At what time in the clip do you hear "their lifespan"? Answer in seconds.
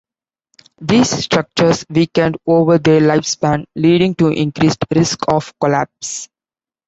2.79-3.67